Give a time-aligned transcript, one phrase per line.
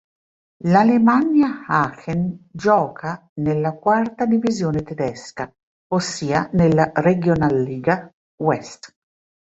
[0.65, 5.53] L'Alemannia Aachen gioca nella quarta divisione tedesca,
[5.93, 8.09] ossia nella Regionalliga
[8.41, 8.95] West.